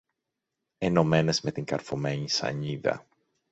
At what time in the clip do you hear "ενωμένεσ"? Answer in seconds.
0.77-1.41